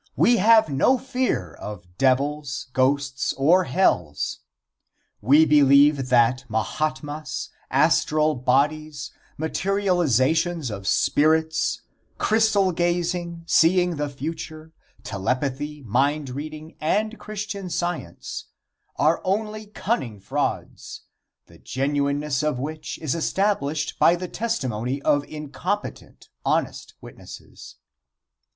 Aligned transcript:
We 0.15 0.37
have 0.37 0.67
no 0.67 0.97
fear 0.97 1.53
of 1.53 1.87
devils, 1.99 2.69
ghosts 2.73 3.33
or 3.33 3.65
hells. 3.65 4.39
We 5.21 5.45
believe 5.45 6.09
that 6.09 6.43
Mahatmas, 6.49 7.51
astral 7.69 8.33
bodies, 8.33 9.11
materializations 9.37 10.71
of 10.71 10.87
spirits, 10.87 11.83
crystal 12.17 12.71
gazing, 12.71 13.43
seeing 13.45 13.97
the 13.97 14.09
future, 14.09 14.71
telepathy, 15.03 15.83
mind 15.83 16.31
reading 16.31 16.77
and 16.81 17.19
Christian 17.19 17.69
Science 17.69 18.45
are 18.95 19.21
only 19.23 19.67
cunning 19.67 20.19
frauds, 20.19 21.01
the 21.45 21.59
genuineness 21.59 22.41
of 22.41 22.57
which 22.57 22.97
is 23.03 23.13
established 23.13 23.99
by 23.99 24.15
the 24.15 24.27
testimony 24.27 24.99
of 25.03 25.23
incompetent, 25.25 26.29
honest 26.43 26.95
witnesses. 27.01 27.75